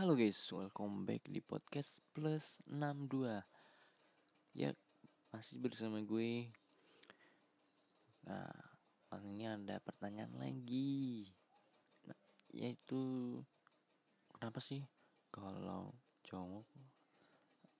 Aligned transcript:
Halo 0.00 0.16
guys, 0.16 0.40
welcome 0.56 1.04
back 1.04 1.28
di 1.28 1.44
podcast 1.44 2.00
plus 2.16 2.64
62 2.64 3.36
Ya, 4.56 4.72
masih 5.28 5.60
bersama 5.60 6.00
gue. 6.00 6.48
Nah, 8.24 8.48
kali 9.12 9.28
ini 9.28 9.44
ada 9.44 9.76
pertanyaan 9.84 10.32
lagi. 10.40 11.28
Nah, 12.08 12.16
Yaitu 12.48 12.96
Kenapa 14.32 14.64
sih 14.64 14.80
kalau 15.28 15.92
cowok 16.24 16.64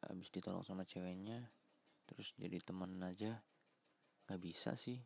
Habis 0.04 0.28
ditolong 0.28 0.60
sama 0.60 0.84
ceweknya 0.84 1.48
Terus 2.04 2.36
jadi 2.36 2.60
temen 2.60 3.00
aja 3.00 3.40
Gak 4.28 4.44
bisa 4.44 4.76
sih? 4.76 5.00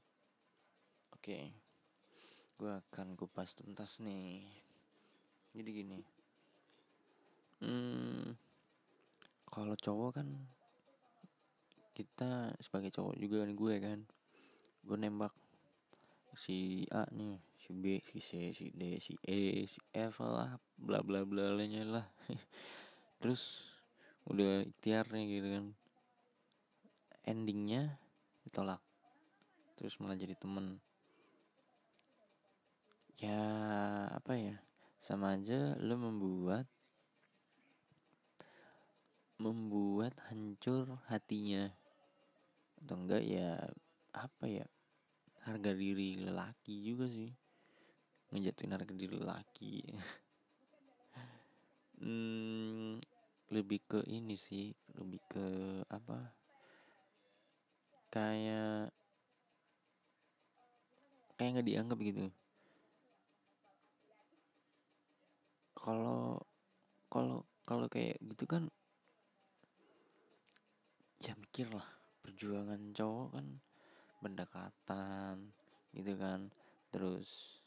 Oke 1.14 1.54
Gue 2.58 2.74
akan 2.74 3.14
kupas 3.14 3.54
tuntas 3.54 4.02
nih. 4.02 4.50
Jadi 5.54 5.70
gini 5.70 6.13
kalau 9.64 9.81
cowok 9.81 10.21
kan 10.21 10.29
kita 11.96 12.53
sebagai 12.61 12.93
cowok 12.93 13.17
juga 13.17 13.49
nih 13.49 13.57
gue 13.57 13.75
kan, 13.81 13.99
gue 14.85 14.96
nembak 15.00 15.32
si 16.37 16.85
A 16.93 17.09
nih, 17.09 17.40
si 17.57 17.73
B, 17.73 17.96
si 18.04 18.21
C, 18.21 18.53
si 18.53 18.68
D, 18.77 19.00
si 19.00 19.17
E, 19.25 19.64
si 19.64 19.81
F 19.89 20.21
lah, 20.21 20.61
bla 20.77 21.00
bla 21.00 21.25
bla 21.25 21.57
lainnya 21.57 21.81
lah. 21.89 22.04
Terus 23.25 23.64
udah 24.29 24.68
ikhtiar 24.68 25.09
nih 25.09 25.40
gitu 25.40 25.49
kan. 25.49 25.67
Endingnya 27.25 27.96
ditolak. 28.45 28.85
Terus 29.81 29.96
malah 29.96 30.21
jadi 30.21 30.37
temen. 30.37 30.76
Ya 33.17 33.41
apa 34.12 34.37
ya? 34.37 34.61
Sama 35.01 35.41
aja 35.41 35.73
lo 35.81 35.97
membuat 35.97 36.69
membuat 39.44 40.17
hancur 40.33 40.97
hatinya. 41.12 41.69
Atau 42.81 42.97
enggak 42.97 43.23
ya 43.28 43.61
apa 44.17 44.45
ya 44.48 44.67
harga 45.45 45.77
diri 45.77 46.17
lelaki 46.17 46.81
juga 46.81 47.06
sih. 47.12 47.28
Ngejatuhin 48.33 48.72
harga 48.72 48.95
diri 48.97 49.17
lelaki. 49.20 49.75
Hmm, 51.95 52.98
lebih 53.55 53.81
ke 53.87 54.03
ini 54.11 54.34
sih 54.34 54.75
lebih 54.98 55.22
ke 55.31 55.47
apa? 55.89 56.34
Kayak 58.11 58.91
kayak 61.39 61.50
nggak 61.55 61.69
dianggap 61.70 61.98
gitu. 62.03 62.25
Kalau 65.78 66.42
kalau 67.12 67.47
kalau 67.62 67.87
kayak 67.87 68.19
gitu 68.20 68.45
kan 68.50 68.67
ya 71.25 71.33
mikir 71.41 71.72
lah 71.72 71.89
perjuangan 72.20 72.92
cowok 72.92 73.28
kan 73.33 73.47
pendekatan 74.20 75.36
gitu 75.97 76.12
kan. 76.20 76.53
Terus 76.92 77.61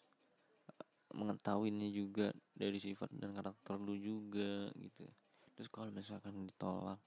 eh, 0.69 0.87
mengetahuinya 1.17 1.89
juga 1.89 2.29
dari 2.53 2.77
sifat 2.77 3.09
dan 3.17 3.33
karakter 3.33 3.81
lu 3.81 3.97
juga 3.97 4.69
gitu. 4.77 5.05
Terus 5.57 5.69
kalau 5.73 5.89
misalkan 5.89 6.45
ditolak 6.45 7.01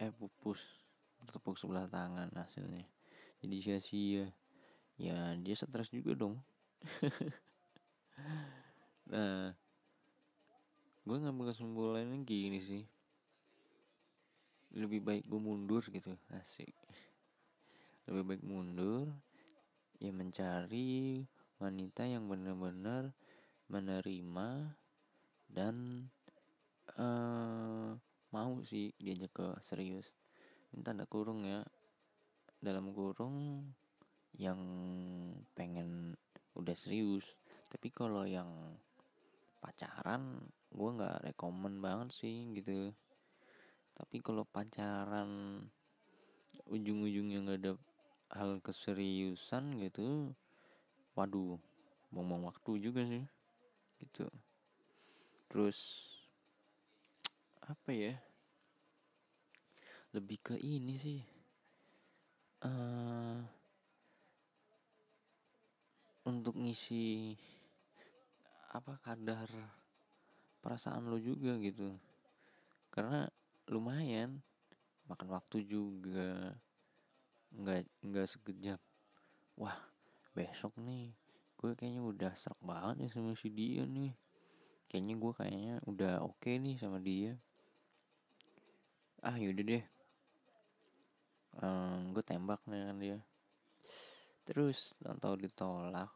eh 0.00 0.10
pupus 0.10 0.60
tepuk 1.28 1.60
sebelah 1.60 1.84
tangan 1.88 2.32
hasilnya. 2.32 2.88
Jadi 3.44 3.56
sia-sia. 3.60 4.26
Ya 4.96 5.36
dia 5.36 5.54
stres 5.58 5.92
juga 5.92 6.16
dong. 6.16 6.36
Nah 9.04 9.52
gue 11.04 11.16
ngambil 11.20 11.52
kesimpulannya 11.52 12.24
gini 12.24 12.64
sih 12.64 12.88
lebih 14.74 15.00
baik 15.06 15.24
gue 15.30 15.40
mundur 15.40 15.82
gitu. 15.86 16.10
Asik. 16.34 16.74
Lebih 18.10 18.22
baik 18.26 18.42
mundur 18.42 19.06
ya 20.02 20.10
mencari 20.10 21.22
wanita 21.62 22.02
yang 22.04 22.26
benar-benar 22.26 23.14
menerima 23.70 24.74
dan 25.48 26.04
uh, 26.98 27.94
mau 28.34 28.54
sih 28.66 28.90
diajak 28.98 29.30
ke 29.30 29.46
serius. 29.62 30.10
Ini 30.74 30.82
tanda 30.82 31.06
kurung 31.06 31.46
ya. 31.46 31.62
Dalam 32.58 32.90
kurung 32.90 33.62
yang 34.34 34.58
pengen 35.54 36.18
udah 36.58 36.74
serius. 36.74 37.22
Tapi 37.70 37.94
kalau 37.94 38.26
yang 38.26 38.50
pacaran 39.62 40.42
gue 40.74 40.90
nggak 40.90 41.30
rekomen 41.30 41.78
banget 41.78 42.10
sih 42.12 42.50
gitu 42.52 42.90
tapi 43.94 44.18
kalau 44.18 44.42
pacaran 44.42 45.62
ujung-ujungnya 46.66 47.38
nggak 47.46 47.60
ada 47.62 47.72
hal 48.34 48.58
keseriusan 48.58 49.78
gitu 49.78 50.34
waduh 51.14 51.58
buang 52.10 52.46
waktu 52.46 52.78
juga 52.78 53.06
sih 53.06 53.22
gitu. 54.02 54.26
Terus 55.50 55.78
apa 57.62 57.90
ya 57.94 58.14
lebih 60.14 60.38
ke 60.42 60.54
ini 60.58 60.94
sih 60.94 61.20
uh, 62.62 63.38
untuk 66.26 66.54
ngisi 66.54 67.34
apa 68.74 68.98
kadar 69.02 69.46
perasaan 70.62 71.06
lo 71.10 71.18
juga 71.18 71.58
gitu. 71.62 71.94
Karena 72.90 73.26
lumayan. 73.68 74.40
Makan 75.08 75.28
waktu 75.32 75.64
juga. 75.64 76.56
Nggak 77.54 77.86
nggak 78.02 78.26
sekejap. 78.28 78.80
Wah 79.60 79.76
besok 80.34 80.74
nih. 80.80 81.14
Gue 81.54 81.72
kayaknya 81.78 82.02
udah 82.04 82.32
serak 82.36 82.60
banget 82.60 83.06
ya 83.06 83.08
sama 83.14 83.32
si 83.38 83.48
dia 83.48 83.86
nih. 83.86 84.12
Kayaknya 84.90 85.14
gue 85.16 85.32
kayaknya 85.32 85.74
udah 85.88 86.14
oke 86.24 86.40
okay 86.42 86.60
nih 86.60 86.76
sama 86.76 86.98
dia. 87.00 87.38
Ah 89.24 89.38
yaudah 89.38 89.64
deh. 89.64 89.84
Um, 91.54 92.12
gue 92.12 92.24
tembak 92.26 92.60
nih 92.66 92.82
kan 92.84 92.96
dia. 92.98 93.18
Terus 94.44 94.92
tahu 95.00 95.40
ditolak 95.40 96.12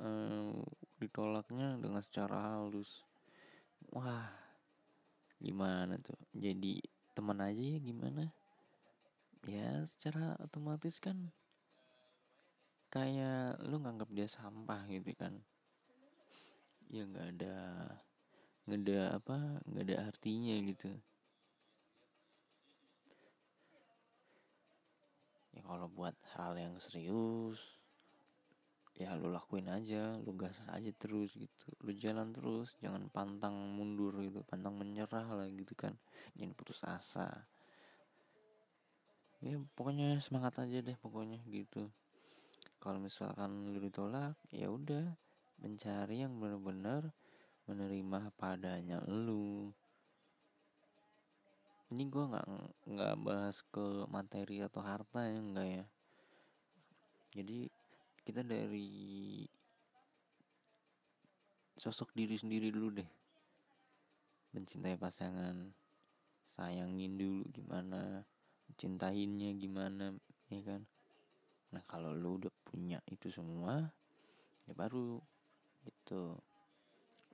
um, 0.00 0.62
ditolaknya 0.98 1.78
dengan 1.78 2.02
secara 2.02 2.58
halus. 2.58 3.02
Wah 3.92 4.43
gimana 5.44 6.00
tuh? 6.00 6.16
Jadi 6.32 6.80
teman 7.12 7.36
aja 7.44 7.60
ya 7.60 7.76
gimana? 7.76 8.32
Ya 9.44 9.84
secara 9.92 10.40
otomatis 10.40 10.96
kan 10.96 11.28
kayak 12.88 13.60
lu 13.68 13.76
nganggap 13.84 14.08
dia 14.16 14.24
sampah 14.24 14.88
gitu 14.88 15.12
kan. 15.12 15.36
Ya 16.88 17.04
nggak 17.04 17.28
ada 17.36 17.56
nggak 18.64 18.80
ada 18.88 19.00
apa 19.20 19.36
nggak 19.68 19.84
ada 19.84 19.96
artinya 20.08 20.54
gitu. 20.64 20.88
Ya 25.52 25.60
kalau 25.60 25.92
buat 25.92 26.16
hal 26.32 26.56
yang 26.56 26.80
serius 26.80 27.83
ya 28.94 29.18
lu 29.18 29.26
lakuin 29.34 29.66
aja 29.66 30.22
lu 30.22 30.38
gas 30.38 30.62
aja 30.70 30.90
terus 30.94 31.34
gitu. 31.34 31.66
Lu 31.82 31.90
jalan 31.98 32.30
terus 32.30 32.78
jangan 32.78 33.10
pantang 33.10 33.54
mundur 33.74 34.14
gitu 34.22 34.46
pantang 34.46 34.78
menyerah 34.78 35.26
lah 35.26 35.46
gitu 35.50 35.74
kan. 35.74 35.98
Jangan 36.38 36.54
putus 36.54 36.80
asa. 36.86 37.46
Ya 39.42 39.58
pokoknya 39.74 40.22
semangat 40.22 40.62
aja 40.62 40.78
deh 40.78 40.96
pokoknya 41.02 41.42
gitu. 41.50 41.90
Kalau 42.78 43.02
misalkan 43.02 43.74
lu 43.74 43.82
ditolak 43.82 44.38
ya 44.54 44.70
udah 44.70 45.10
mencari 45.58 46.22
yang 46.22 46.38
benar-benar 46.38 47.10
menerima 47.66 48.30
padanya 48.38 49.02
lu. 49.10 49.74
Ini 51.90 52.02
gue 52.08 52.24
nggak 52.30 52.46
nggak 52.94 53.14
bahas 53.20 53.58
ke 53.74 54.06
materi 54.06 54.62
atau 54.62 54.80
harta 54.80 55.26
ya 55.26 55.38
enggak 55.42 55.68
ya. 55.82 55.84
Jadi 57.34 57.66
kita 58.24 58.40
dari 58.40 59.44
sosok 61.76 62.16
diri 62.16 62.40
sendiri 62.40 62.72
dulu 62.72 62.88
deh. 62.96 63.10
Mencintai 64.56 64.96
pasangan 64.96 65.68
sayangin 66.56 67.20
dulu 67.20 67.44
gimana 67.52 68.24
cintainnya 68.80 69.52
gimana 69.60 70.16
ya 70.48 70.64
kan? 70.64 70.80
Nah 71.76 71.84
kalau 71.84 72.16
lu 72.16 72.40
udah 72.40 72.52
punya 72.64 73.04
itu 73.12 73.28
semua 73.28 73.92
ya 74.64 74.72
baru 74.72 75.20
gitu. 75.84 76.40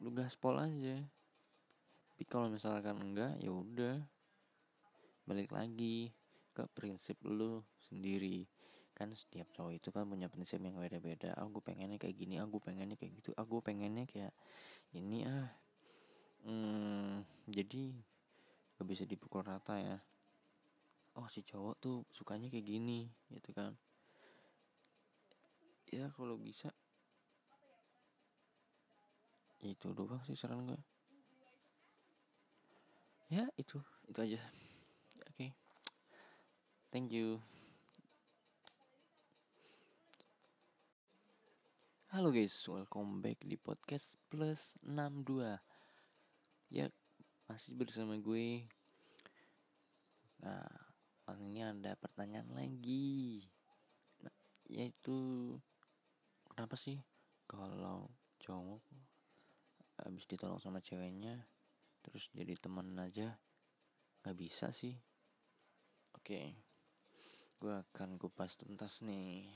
Lu 0.03 0.11
gaspol 0.11 0.59
aja. 0.59 0.99
Tapi 2.11 2.25
kalau 2.27 2.51
misalkan 2.51 2.99
enggak 2.99 3.39
ya 3.39 3.55
udah. 3.55 3.97
Balik 5.23 5.55
lagi 5.55 6.11
ke 6.51 6.67
prinsip 6.75 7.15
lu 7.23 7.63
sendiri 7.87 8.43
kan 9.01 9.17
setiap 9.17 9.49
cowok 9.57 9.81
itu 9.81 9.89
kan 9.89 10.05
punya 10.05 10.29
prinsip 10.29 10.61
yang 10.61 10.77
beda-beda. 10.77 11.33
Aku 11.41 11.59
ah, 11.61 11.65
pengennya 11.65 11.97
kayak 11.97 12.21
gini 12.21 12.37
aku 12.37 12.61
ah, 12.61 12.65
pengennya 12.69 13.01
kayak 13.01 13.17
gitu 13.25 13.33
aku 13.33 13.61
ah, 13.61 13.63
pengennya 13.65 14.05
kayak 14.05 14.37
ini 14.93 15.25
ah. 15.25 15.49
Jadi 17.49 17.97
gak 18.77 18.85
bisa 18.85 19.09
dipukul 19.09 19.41
rata 19.41 19.81
ya. 19.81 19.97
Oh 21.17 21.25
si 21.33 21.41
cowok 21.41 21.75
tuh 21.81 21.97
sukanya 22.13 22.53
kayak 22.53 22.69
gini 22.69 23.09
gitu 23.33 23.57
kan. 23.57 23.73
Ya 25.89 26.13
kalau 26.13 26.37
bisa. 26.37 26.69
Itu 29.65 29.97
doang 29.97 30.21
sih 30.29 30.37
saran 30.37 30.69
gue 30.69 30.81
ya 33.31 33.47
itu 33.55 33.79
itu 34.11 34.19
aja. 34.19 34.43
Oke. 35.23 35.35
Okay. 35.39 35.51
thank 36.91 37.15
you 37.15 37.39
Halo 42.11 42.35
guys, 42.35 42.67
welcome 42.67 43.23
back 43.23 43.39
di 43.47 43.55
podcast 43.55 44.19
plus 44.27 44.75
62 44.83 45.47
Ya, 46.75 46.91
masih 47.47 47.79
bersama 47.79 48.19
gue. 48.19 48.67
Nah, 50.43 50.67
kali 51.23 51.47
ini 51.47 51.63
ada 51.63 51.95
pertanyaan 51.95 52.51
lagi. 52.51 53.47
Nah, 54.27 54.35
Yaitu 54.67 55.55
Kenapa 56.51 56.75
sih 56.75 56.99
kalau 57.47 58.11
cowok 58.43 58.83
habis 60.03 60.27
ditolong 60.27 60.59
sama 60.59 60.83
ceweknya 60.83 61.47
terus 62.03 62.27
jadi 62.35 62.59
teman 62.59 62.91
aja 62.99 63.39
nggak 64.27 64.35
bisa 64.35 64.75
sih? 64.75 64.99
Oke 66.19 66.27
okay. 66.27 66.47
gue 67.63 67.71
akan 67.71 68.19
kupas 68.19 68.59
tuntas 68.59 69.07
nih. 69.07 69.47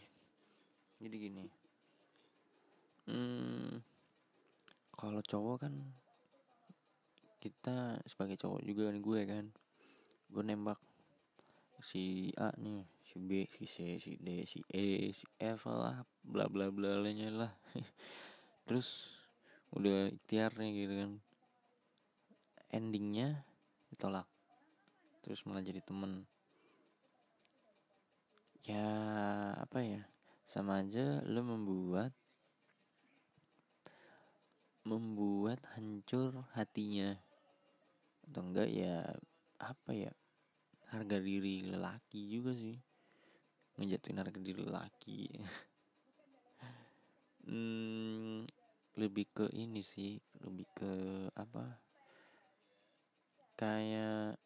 Jadi 1.02 1.18
gini 1.18 1.63
hmm, 3.08 3.82
kalau 4.94 5.20
cowok 5.20 5.68
kan 5.68 5.74
kita 7.44 8.00
sebagai 8.08 8.40
cowok 8.40 8.64
juga 8.64 8.88
nih 8.88 9.02
gue 9.04 9.20
kan 9.28 9.46
gue 10.32 10.42
nembak 10.42 10.80
si 11.84 12.32
A 12.40 12.48
nih 12.56 12.88
si 13.04 13.20
B 13.20 13.44
si 13.52 13.68
C 13.68 14.00
si 14.00 14.16
D 14.16 14.48
si 14.48 14.64
E 14.72 15.12
si 15.12 15.28
F 15.36 15.68
lah 15.68 16.00
bla 16.24 16.48
bla 16.48 16.72
bla 16.72 17.04
lainnya 17.04 17.28
lah. 17.28 17.52
Terus 18.66 19.12
udah 19.76 20.08
ikhtiarnya 20.08 20.68
gitu 20.72 20.94
kan. 20.96 21.12
Endingnya 22.72 23.44
ditolak 23.92 24.26
terus 25.24 25.40
malah 25.48 25.64
jadi 25.64 25.80
temen. 25.80 26.28
Ya 28.64 28.84
apa 29.56 29.80
ya 29.84 30.02
sama 30.48 30.84
aja 30.84 31.24
lo 31.24 31.40
membuat 31.44 32.12
membuat 34.84 35.64
hancur 35.76 36.44
hatinya. 36.52 37.16
Atau 38.24 38.40
enggak 38.44 38.68
ya 38.68 39.04
apa 39.60 39.90
ya 39.92 40.12
harga 40.92 41.18
diri 41.20 41.64
lelaki 41.64 42.20
juga 42.28 42.52
sih. 42.52 42.76
Ngejatuhin 43.80 44.20
harga 44.20 44.40
diri 44.40 44.62
lelaki. 44.62 45.20
Hmm, 47.44 48.48
lebih 48.96 49.28
ke 49.28 49.52
ini 49.52 49.84
sih 49.84 50.16
lebih 50.40 50.64
ke 50.72 50.92
apa? 51.36 51.76
Kayak 53.60 54.40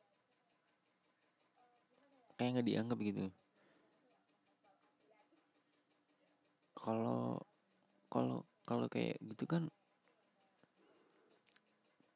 kayak 2.35 2.51
nggak 2.59 2.67
dianggap 2.67 2.99
gitu. 2.99 3.31
Kalau 6.75 7.39
kalau 8.11 8.43
kalau 8.67 8.87
kayak 8.91 9.23
gitu 9.23 9.45
kan 9.47 9.71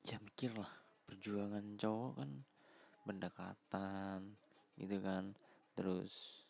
ya 0.03 0.19
mikir 0.19 0.55
lah 0.59 0.71
perjuangan 1.07 1.79
cowok 1.79 2.13
kan 2.19 2.31
pendekatan 3.07 4.21
gitu 4.79 4.97
kan. 5.03 5.35
Terus 5.75 6.43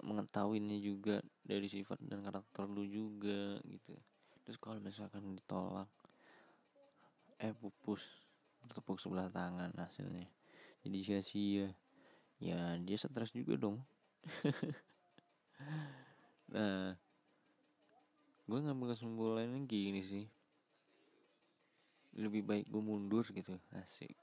mengetahuinya 0.00 0.80
juga 0.80 1.20
dari 1.44 1.68
sifat 1.68 2.00
dan 2.04 2.24
karakter 2.24 2.64
lu 2.64 2.84
juga 2.88 3.60
gitu. 3.68 3.94
Terus 4.44 4.56
kalau 4.56 4.80
misalkan 4.80 5.36
ditolak 5.36 5.88
eh 7.40 7.52
pupus 7.56 8.00
bertepuk 8.64 9.00
sebelah 9.00 9.28
tangan 9.32 9.72
hasilnya. 9.76 10.28
Jadi 10.84 10.98
sia-sia. 11.04 11.68
Ya 12.40 12.76
dia 12.80 12.96
stres 12.96 13.32
juga 13.36 13.56
dong. 13.56 13.78
Nah 16.50 16.98
gue 18.50 18.58
ngambil 18.58 18.98
kesimpulannya 18.98 19.62
gini 19.70 20.02
sih 20.02 20.26
lebih 22.18 22.42
baik 22.42 22.66
gue 22.66 22.82
mundur 22.82 23.22
gitu. 23.30 23.54
Asik. 23.76 24.14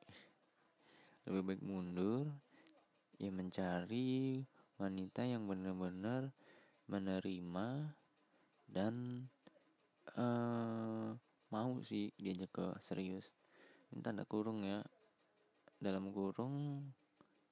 Lebih 1.28 1.44
baik 1.44 1.62
mundur 1.64 2.28
ya 3.18 3.34
mencari 3.34 4.46
wanita 4.78 5.26
yang 5.26 5.50
benar-benar 5.50 6.30
menerima 6.86 7.92
dan 8.70 9.26
uh, 10.16 11.16
mau 11.50 11.72
sih 11.84 12.12
diajak 12.20 12.52
ke 12.52 12.68
serius. 12.84 13.28
Ini 13.92 14.04
tanda 14.04 14.28
kurung 14.28 14.64
ya. 14.68 14.84
Dalam 15.78 16.12
kurung 16.12 16.84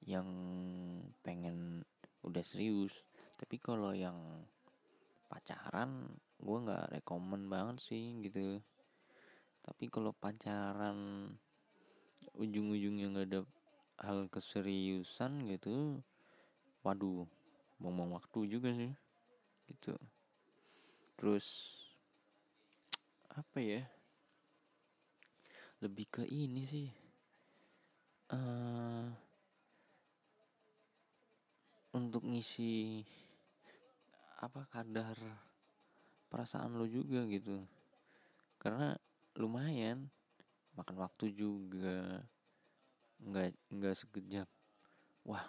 yang 0.04 0.28
pengen 1.24 1.82
udah 2.22 2.44
serius. 2.44 2.92
Tapi 3.36 3.56
kalau 3.60 3.92
yang 3.92 4.16
pacaran 5.26 6.06
gue 6.38 6.58
nggak 6.62 7.00
rekomen 7.00 7.48
banget 7.50 7.82
sih 7.82 8.14
gitu 8.22 8.62
tapi 9.66 9.90
kalau 9.90 10.14
pacaran 10.14 11.28
ujung-ujungnya 12.38 13.10
nggak 13.10 13.26
ada 13.34 13.40
hal 14.06 14.30
keseriusan 14.30 15.50
gitu 15.50 15.98
waduh 16.86 17.26
buang 17.76 18.14
waktu 18.14 18.46
juga 18.46 18.70
sih 18.72 18.94
gitu. 19.66 19.98
Terus 21.18 21.46
apa 23.32 23.58
ya 23.60 23.82
lebih 25.84 26.08
ke 26.08 26.24
ini 26.24 26.62
sih 26.64 26.88
uh, 28.32 29.12
untuk 31.92 32.24
ngisi 32.24 33.04
apa 34.40 34.64
kadar 34.72 35.16
perasaan 36.32 36.80
lo 36.80 36.88
juga 36.88 37.28
gitu. 37.28 37.60
Karena 38.56 38.96
lumayan. 39.40 40.08
Makan 40.76 40.96
waktu 41.00 41.32
juga 41.32 42.20
nggak 43.20 43.56
nggak 43.72 43.94
sekejap. 43.96 44.48
Wah 45.24 45.46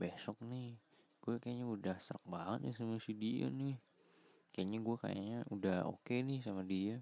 besok 0.00 0.40
nih 0.42 0.80
gue 1.22 1.38
kayaknya 1.38 1.66
udah 1.70 1.96
serak 2.02 2.24
banget 2.26 2.58
nih 2.66 2.74
sama 2.74 2.98
si 2.98 3.14
dia 3.14 3.46
nih. 3.46 3.78
Kayaknya 4.50 4.78
gue 4.82 4.96
kayaknya 4.98 5.38
udah 5.54 5.78
oke 5.86 6.02
okay 6.02 6.18
nih 6.26 6.42
sama 6.42 6.66
dia. 6.66 6.98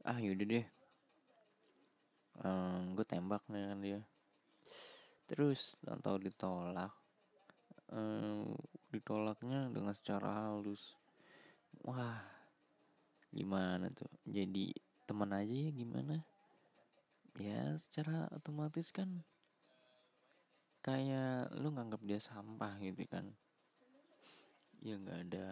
Ah 0.00 0.16
yaudah 0.16 0.46
deh. 0.48 0.66
Um, 2.40 2.96
gue 2.96 3.04
tembak 3.04 3.44
nih 3.52 3.68
kan 3.68 3.78
dia. 3.84 4.00
Terus 5.28 5.76
tahu 5.84 6.16
ditolak. 6.16 6.96
Um, 7.92 8.56
ditolaknya 8.88 9.68
dengan 9.68 9.92
secara 9.92 10.48
halus. 10.48 10.96
Wah 11.84 12.39
gimana 13.30 13.86
tuh? 13.94 14.10
Jadi 14.26 14.74
teman 15.06 15.30
aja 15.30 15.54
ya 15.54 15.70
gimana? 15.70 16.18
Ya 17.38 17.78
secara 17.78 18.26
otomatis 18.34 18.90
kan 18.90 19.22
kayak 20.82 21.54
lu 21.62 21.70
nganggap 21.70 22.02
dia 22.02 22.18
sampah 22.18 22.74
gitu 22.82 23.06
kan. 23.06 23.30
Ya 24.82 24.98
nggak 24.98 25.18
ada 25.30 25.48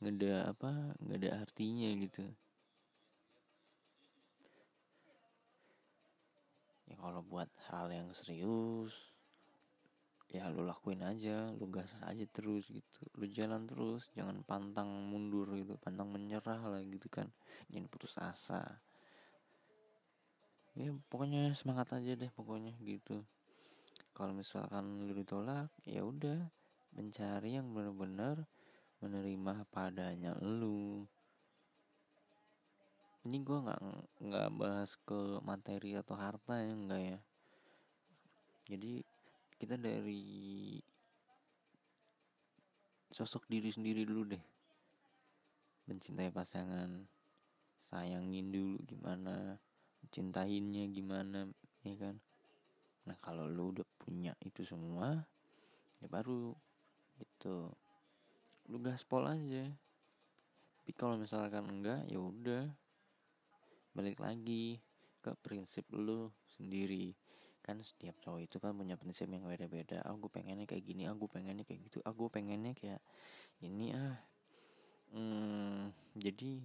nggak 0.00 0.14
ada 0.16 0.34
apa 0.50 0.70
nggak 1.04 1.18
ada 1.20 1.30
artinya 1.44 1.88
gitu. 2.00 2.24
Ya 6.88 6.94
kalau 6.96 7.20
buat 7.20 7.52
hal 7.68 7.92
yang 7.92 8.10
serius 8.16 9.11
ya 10.32 10.48
lu 10.48 10.64
lakuin 10.64 11.04
aja 11.04 11.52
lu 11.60 11.68
gas 11.68 11.92
aja 12.08 12.24
terus 12.32 12.64
gitu. 12.72 13.00
Lu 13.20 13.28
jalan 13.28 13.68
terus 13.68 14.08
jangan 14.16 14.40
pantang 14.48 14.88
mundur 14.88 15.44
gitu 15.52 15.76
pantang 15.76 16.08
menyerah 16.08 16.56
lah 16.56 16.80
gitu 16.80 17.12
kan. 17.12 17.28
Jangan 17.68 17.86
putus 17.92 18.16
asa. 18.16 18.80
Ya 20.72 20.88
pokoknya 21.12 21.52
semangat 21.52 21.92
aja 21.92 22.16
deh 22.16 22.32
pokoknya 22.32 22.72
gitu. 22.80 23.20
Kalau 24.16 24.32
misalkan 24.32 25.04
lu 25.04 25.12
ditolak 25.12 25.68
ya 25.84 26.00
udah 26.00 26.48
mencari 26.96 27.60
yang 27.60 27.68
benar-benar 27.76 28.48
menerima 29.04 29.68
padanya 29.68 30.32
lu. 30.40 31.04
Ini 33.28 33.36
gue 33.36 33.58
nggak 33.68 33.80
nggak 34.24 34.48
bahas 34.56 34.96
ke 35.04 35.44
materi 35.44 35.92
atau 36.00 36.16
harta 36.16 36.56
ya 36.56 36.72
enggak 36.72 37.02
ya. 37.04 37.18
Jadi 38.72 39.11
kita 39.62 39.78
dari 39.78 40.74
sosok 43.14 43.46
diri 43.46 43.70
sendiri 43.70 44.02
dulu 44.02 44.34
deh. 44.34 44.44
Mencintai 45.86 46.34
pasangan 46.34 47.06
sayangin 47.86 48.50
dulu 48.50 48.82
gimana 48.82 49.54
cintainnya 50.10 50.90
gimana 50.90 51.46
ya 51.86 51.94
kan? 51.94 52.18
Nah 53.06 53.14
kalau 53.22 53.46
lu 53.46 53.70
udah 53.70 53.86
punya 54.02 54.34
itu 54.42 54.66
semua 54.66 55.22
ya 56.02 56.10
baru 56.10 56.50
gitu. 57.22 57.70
Lu 58.66 58.82
gaspol 58.82 59.30
aja. 59.30 59.70
Tapi 60.82 60.90
kalau 60.98 61.14
misalkan 61.22 61.70
enggak 61.70 62.02
ya 62.10 62.18
udah. 62.18 62.66
Balik 63.94 64.18
lagi 64.18 64.82
ke 65.22 65.30
prinsip 65.38 65.86
lu 65.94 66.34
sendiri 66.58 67.14
kan 67.62 67.78
setiap 67.80 68.18
cowok 68.20 68.40
itu 68.44 68.56
kan 68.58 68.74
punya 68.74 68.98
prinsip 68.98 69.30
yang 69.30 69.46
beda-beda. 69.46 70.02
Aku 70.04 70.26
ah, 70.26 70.32
pengennya 70.34 70.66
kayak 70.66 70.82
gini 70.82 71.06
aku 71.06 71.26
ah, 71.26 71.30
pengennya 71.38 71.64
kayak 71.64 71.86
gitu 71.88 71.98
aku 72.02 72.28
ah, 72.28 72.30
pengennya 72.30 72.72
kayak 72.74 73.00
ini 73.62 73.94
ah. 73.94 74.18
Hmm, 75.12 75.92
jadi 76.16 76.64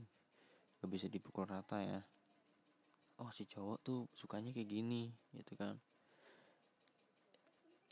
gak 0.81 0.89
bisa 0.89 1.07
dipukul 1.07 1.45
rata 1.45 1.79
ya. 1.83 2.01
Oh 3.21 3.29
si 3.33 3.45
cowok 3.45 3.77
tuh 3.85 3.99
sukanya 4.17 4.49
kayak 4.51 4.69
gini 4.69 5.13
gitu 5.37 5.53
kan. 5.53 5.77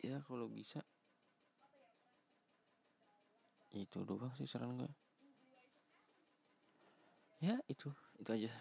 Ya 0.01 0.21
kalau 0.25 0.49
bisa. 0.49 0.81
Itu 3.75 4.07
doang 4.07 4.31
sih 4.37 4.47
saran 4.47 4.79
gue 4.79 4.91
ya 7.45 7.55
itu 7.67 7.91
itu 8.17 8.29
aja. 8.31 8.51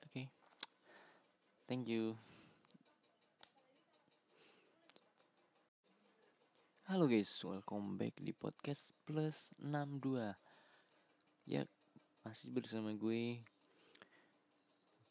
Oke. 0.00 0.10
Okay. 0.10 0.26
thank 1.68 1.86
you 1.86 2.16
Halo 6.90 7.06
guys, 7.06 7.30
welcome 7.46 7.94
back 7.94 8.18
di 8.18 8.34
podcast 8.34 8.90
plus 9.06 9.54
62 9.62 10.34
Ya, 11.46 11.62
masih 12.26 12.50
bersama 12.50 12.90
gue. 12.90 13.46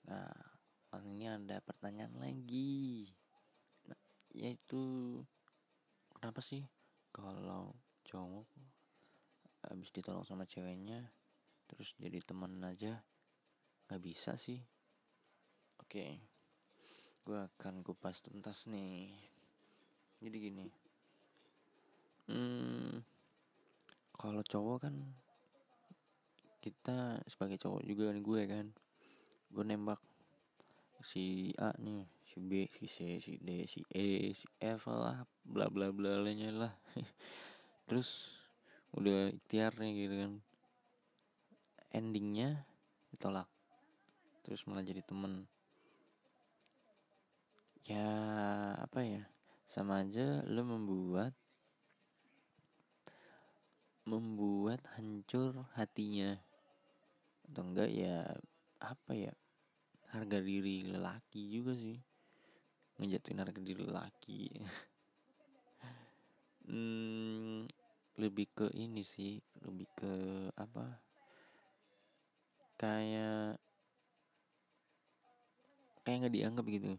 Nah, 0.04 0.28
kali 0.92 1.16
ini 1.16 1.32
ada 1.32 1.64
pertanyaan 1.64 2.20
lagi. 2.20 3.08
Nah, 3.88 3.96
Yaitu 4.36 4.84
Kenapa 6.20 6.44
sih 6.44 6.68
kalau 7.16 7.72
cowok 8.04 8.52
habis 9.72 9.88
ditolong 9.96 10.28
sama 10.28 10.44
ceweknya 10.44 11.08
Terus 11.64 11.96
jadi 11.96 12.20
teman 12.28 12.60
aja 12.60 13.00
Gak 13.88 14.04
bisa 14.04 14.36
sih? 14.36 14.60
Oke 15.80 16.28
Gue 17.24 17.40
akan 17.40 17.88
kupas 17.88 18.20
tuntas 18.20 18.68
nih. 18.68 19.16
Jadi 20.20 20.40
gini 20.44 20.89
hmm, 22.30 23.02
kalau 24.14 24.46
cowok 24.46 24.86
kan 24.86 24.96
kita 26.60 27.24
sebagai 27.26 27.58
cowok 27.58 27.82
juga 27.88 28.14
nih 28.14 28.22
gue 28.24 28.42
kan 28.46 28.66
gue 29.50 29.64
nembak 29.66 29.98
si 31.02 31.56
A 31.58 31.72
nih 31.80 32.06
si 32.28 32.38
B 32.44 32.68
si 32.70 32.86
C 32.86 33.18
si 33.24 33.40
D 33.40 33.66
si 33.66 33.82
E 33.90 34.36
si 34.36 34.46
F 34.62 34.86
lah 34.92 35.26
bla 35.42 35.72
bla 35.72 35.90
bla 35.90 36.22
lainnya 36.22 36.52
lah. 36.54 36.74
Terus 37.90 38.30
udah 38.94 39.34
ikhtiar 39.34 39.74
nih 39.82 39.92
gitu 40.06 40.16
kan. 40.20 40.34
Endingnya 41.90 42.70
ditolak 43.10 43.50
terus 44.46 44.66
malah 44.66 44.86
jadi 44.86 45.02
temen. 45.06 45.46
Ya 47.86 48.06
apa 48.78 49.02
ya 49.02 49.26
sama 49.66 50.06
aja 50.06 50.46
lo 50.46 50.62
membuat 50.66 51.34
membuat 54.10 54.82
hancur 54.98 55.54
hatinya. 55.78 56.34
Atau 57.46 57.62
enggak 57.70 57.90
ya 57.94 58.26
apa 58.82 59.12
ya 59.14 59.34
harga 60.10 60.40
diri 60.42 60.90
lelaki 60.90 61.42
juga 61.54 61.78
sih. 61.78 61.98
Ngejatuhin 62.98 63.42
harga 63.42 63.62
diri 63.62 63.84
lelaki. 63.86 64.42
Hmm, 66.70 67.66
lebih 68.22 68.46
ke 68.54 68.70
ini 68.78 69.02
sih 69.02 69.42
lebih 69.66 69.90
ke 69.98 70.14
apa? 70.54 71.02
Kayak 72.78 73.58
kayak 76.06 76.18
nggak 76.22 76.36
dianggap 76.38 76.66
gitu. 76.70 76.94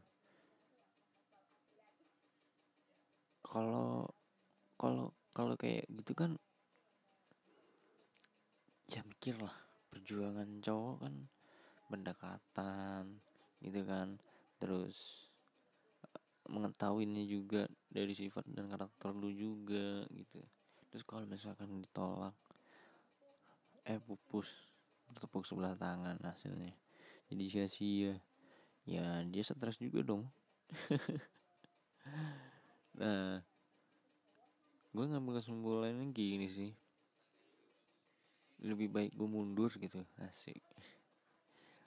Kalau 3.46 4.10
kalau 4.74 5.14
kalau 5.34 5.54
kayak 5.54 5.86
gitu 6.02 6.12
kan 6.18 6.34
ya 8.90 9.06
mikir 9.06 9.38
lah. 9.38 9.54
Perjuangan 9.90 10.62
cowok 10.62 10.96
kan 11.06 11.14
pendekatan 11.86 13.22
gitu 13.62 13.80
kan. 13.86 14.18
Terus 14.58 15.26
eh, 16.02 16.22
mengetahuinya 16.50 17.22
juga 17.24 17.70
dari 17.86 18.12
sifat 18.14 18.50
dan 18.50 18.66
karakter 18.66 19.14
lu 19.14 19.30
juga 19.30 20.04
gitu. 20.10 20.42
Terus 20.90 21.04
kalau 21.06 21.22
misalkan 21.26 21.78
ditolak 21.78 22.34
eh 23.86 23.98
pupus 24.02 24.50
tepuk 25.14 25.46
sebelah 25.46 25.78
tangan 25.78 26.18
hasilnya. 26.22 26.74
Jadi 27.30 27.44
sia-sia. 27.46 28.14
Ya 28.86 29.22
dia 29.22 29.42
stres 29.46 29.78
juga 29.78 30.02
dong. 30.02 30.26
Nah 33.00 33.38
gue 34.90 35.04
ngambil 35.06 35.38
kesimpulannya 35.38 36.10
gini 36.10 36.50
sih 36.50 36.74
lebih 38.60 38.88
baik 38.92 39.12
gue 39.16 39.28
mundur 39.28 39.72
gitu. 39.76 40.00
Asik. 40.20 40.60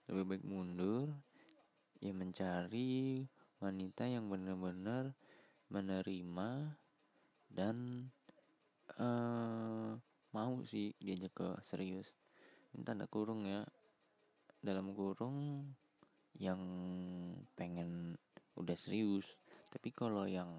Lebih 0.09 0.25
baik 0.25 0.43
mundur 0.45 1.09
ya 2.03 2.11
mencari 2.11 3.23
wanita 3.63 4.03
yang 4.03 4.27
benar-benar 4.27 5.15
menerima 5.71 6.75
dan 7.47 8.09
uh, 8.99 9.95
mau 10.35 10.53
sih 10.67 10.91
diajak 10.99 11.31
ke 11.31 11.49
serius. 11.63 12.09
Ini 12.73 12.83
tanda 12.83 13.07
kurung 13.07 13.45
ya. 13.47 13.63
Dalam 14.59 14.91
kurung 14.91 15.69
yang 16.37 16.61
pengen 17.53 18.17
udah 18.57 18.77
serius 18.77 19.25
tapi 19.73 19.89
kalau 19.89 20.29
yang 20.29 20.49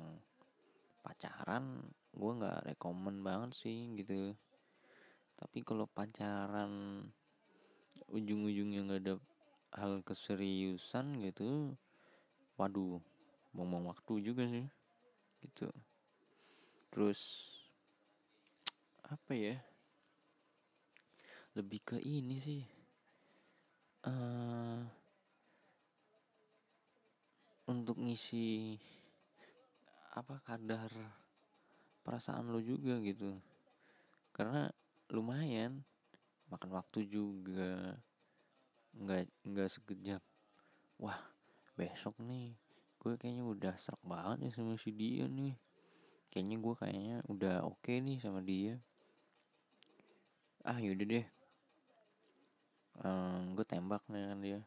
pacaran 1.03 1.83
gue 2.15 2.33
nggak 2.35 2.75
rekomen 2.75 3.23
banget 3.23 3.51
sih 3.55 3.95
gitu 3.99 4.35
tapi 5.39 5.63
kalau 5.67 5.87
pacaran 5.91 7.05
ujung-ujungnya 8.11 8.81
nggak 8.87 9.03
ada 9.07 9.15
hal 9.75 10.03
keseriusan 10.07 11.19
gitu 11.27 11.75
waduh 12.55 13.03
buang 13.55 13.87
waktu 13.87 14.23
juga 14.23 14.47
sih 14.51 14.67
gitu. 15.47 15.71
Terus 16.91 17.21
apa 19.07 19.35
ya 19.35 19.59
lebih 21.55 21.79
ke 21.87 21.97
ini 22.03 22.37
sih 22.43 22.63
uh, 24.11 24.83
untuk 27.71 27.95
ngisi 28.03 28.75
apa 30.19 30.43
kadar 30.43 30.91
perasaan 32.03 32.51
lo 32.51 32.59
juga 32.59 32.99
gitu. 33.07 33.39
Karena 34.35 34.67
lumayan. 35.15 35.87
Makan 36.51 36.71
waktu 36.75 37.07
juga. 37.07 37.95
Nggak 38.99 39.31
nggak 39.47 39.69
sekejap. 39.71 40.23
Wah 40.99 41.19
besok 41.79 42.19
nih. 42.23 42.55
Gue 42.99 43.15
kayaknya 43.21 43.45
udah 43.47 43.75
serak 43.79 44.03
banget 44.03 44.49
ya 44.49 44.51
sama 44.59 44.75
si 44.79 44.91
dia 44.91 45.27
nih. 45.31 45.55
Kayaknya 46.31 46.57
gue 46.59 46.75
kayaknya 46.75 47.17
udah 47.31 47.57
oke 47.63 47.79
okay 47.83 48.03
nih 48.03 48.19
sama 48.19 48.43
dia. 48.43 48.79
Ah 50.67 50.79
yaudah 50.81 51.07
deh. 51.07 51.27
Um, 53.03 53.59
gue 53.59 53.67
tembak 53.67 54.03
nih 54.11 54.25
kan 54.31 54.39
dia. 54.43 54.61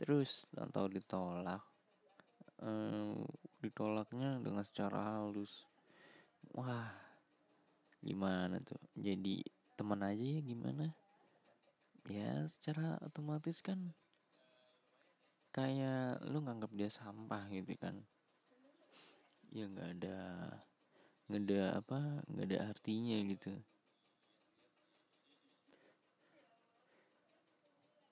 Terus 0.00 0.48
tahu 0.72 0.88
ditolak. 0.90 1.62
Um, 2.58 3.28
ditolaknya 3.60 4.40
dengan 4.40 4.64
secara 4.64 5.20
halus. 5.20 5.68
Wah 6.56 7.03
gimana 8.04 8.60
tuh? 8.60 8.76
Jadi 8.92 9.40
teman 9.80 10.04
aja 10.04 10.20
ya 10.20 10.40
gimana? 10.44 10.92
Ya 12.04 12.44
secara 12.52 13.00
otomatis 13.00 13.64
kan 13.64 13.80
kayak 15.56 16.20
lu 16.28 16.44
nganggap 16.44 16.68
dia 16.76 16.92
sampah 16.92 17.48
gitu 17.48 17.72
kan. 17.80 17.96
Ya 19.48 19.64
nggak 19.64 19.88
ada 19.96 20.18
nggak 21.32 21.42
ada 21.48 21.60
apa 21.80 21.98
nggak 22.28 22.46
ada 22.52 22.58
artinya 22.68 23.16
gitu. 23.32 23.52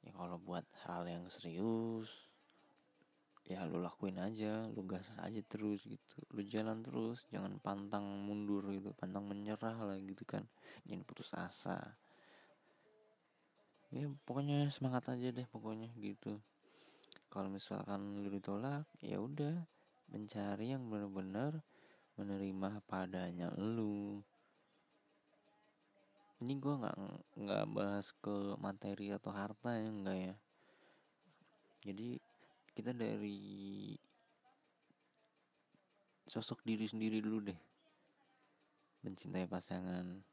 Ya 0.03 0.11
kalau 0.17 0.41
buat 0.41 0.65
hal 0.89 1.05
yang 1.05 1.29
serius 1.29 2.32
ya 3.43 3.67
lu 3.67 3.83
lakuin 3.83 4.23
aja 4.23 4.71
lu 4.71 4.87
gas 4.87 5.11
aja 5.19 5.41
terus 5.45 5.83
gitu. 5.83 6.17
Lu 6.31 6.43
jalan 6.47 6.81
terus 6.81 7.27
jangan 7.35 7.59
pantang 7.59 8.05
mundur 8.27 8.63
gitu 8.71 8.95
pantang 8.95 9.27
menyerah 9.27 9.75
lah 9.75 9.99
gitu 9.99 10.23
kan. 10.23 10.47
Jangan 10.87 11.03
putus 11.03 11.31
asa. 11.35 11.99
Ya 13.93 14.09
pokoknya 14.25 14.71
semangat 14.73 15.11
aja 15.11 15.29
deh 15.35 15.45
pokoknya 15.51 15.91
gitu. 16.01 16.41
Kalau 17.29 17.49
misalkan 17.53 18.25
lu 18.25 18.29
ditolak 18.33 18.89
ya 19.05 19.21
udah 19.21 19.65
mencari 20.13 20.73
yang 20.73 20.89
benar-benar 20.89 21.61
menerima 22.17 22.85
padanya 22.85 23.49
lu. 23.57 24.21
Ini 26.43 26.53
gue 26.59 26.75
nggak 26.75 26.97
nggak 27.39 27.65
bahas 27.71 28.11
ke 28.19 28.59
materi 28.59 29.15
atau 29.15 29.31
harta 29.31 29.79
ya 29.79 29.89
enggak 29.89 30.19
ya. 30.19 30.35
Jadi 31.83 32.09
kita 32.73 32.97
dari 32.97 33.93
sosok 36.25 36.65
diri 36.65 36.89
sendiri 36.89 37.21
dulu 37.21 37.53
deh. 37.53 37.61
Mencintai 39.05 39.45
pasangan 39.45 40.25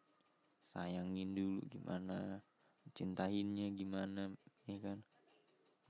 sayangin 0.72 1.36
dulu 1.36 1.60
gimana 1.68 2.40
cintainnya 2.96 3.68
gimana 3.76 4.32
ya 4.70 4.78
kan? 4.80 5.04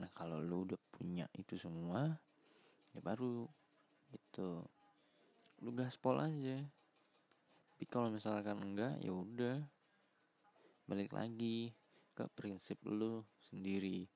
Nah 0.01 0.09
kalau 0.17 0.41
lu 0.41 0.65
udah 0.65 0.79
punya 0.89 1.29
itu 1.37 1.59
semua 1.59 2.17
ya 2.95 2.99
baru 3.05 3.45
gitu. 4.09 4.65
Lu 5.61 5.69
gaspol 5.75 6.17
aja. 6.17 6.57
Tapi 7.75 7.85
kalau 7.85 8.09
misalkan 8.09 8.57
enggak 8.63 8.97
ya 9.03 9.13
udah. 9.13 9.61
Balik 10.89 11.13
lagi 11.13 11.69
ke 12.17 12.25
prinsip 12.33 12.81
lu 12.89 13.21
sendiri 13.53 14.09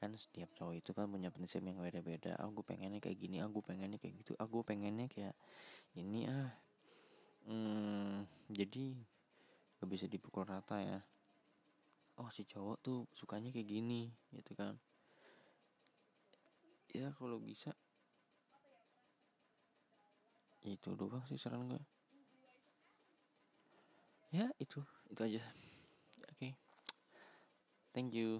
kan 0.00 0.16
setiap 0.16 0.48
cowok 0.56 0.80
itu 0.80 0.90
kan 0.96 1.04
punya 1.12 1.28
prinsip 1.28 1.60
yang 1.60 1.76
beda-beda. 1.76 2.34
Aku 2.40 2.64
pengennya 2.64 2.98
kayak 2.98 3.20
gini 3.20 3.44
aku 3.44 3.60
pengennya 3.60 4.00
kayak 4.00 4.24
gitu 4.24 4.32
aku 4.40 4.64
pengennya 4.64 5.06
kayak 5.12 5.36
ini 5.94 6.24
ah. 6.26 6.50
Hmm, 7.44 8.24
jadi 8.48 8.96
gak 9.80 9.88
bisa 9.88 10.06
dipukul 10.08 10.48
rata 10.48 10.80
ya. 10.80 11.00
Oh 12.16 12.28
si 12.32 12.48
cowok 12.48 12.76
tuh 12.80 12.98
sukanya 13.12 13.52
kayak 13.52 13.68
gini 13.68 14.08
gitu 14.32 14.56
kan. 14.56 14.80
Ya 16.96 17.12
kalau 17.20 17.36
bisa. 17.36 17.76
Itu 20.64 20.96
doang 20.96 21.24
sih 21.28 21.40
saran 21.40 21.68
gue 21.68 21.80
ya 24.30 24.46
itu 24.62 24.78
itu 25.10 25.20
aja. 25.26 25.42
Oke. 26.30 26.34
Okay. 26.38 26.52
thank 27.90 28.14
you 28.14 28.38